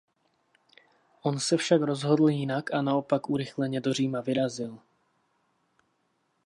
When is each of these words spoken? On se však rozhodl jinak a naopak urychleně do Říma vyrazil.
On 1.23 1.39
se 1.39 1.57
však 1.57 1.81
rozhodl 1.81 2.29
jinak 2.29 2.73
a 2.73 2.81
naopak 2.81 3.29
urychleně 3.29 3.81
do 3.81 3.93
Říma 3.93 4.21
vyrazil. 4.21 4.79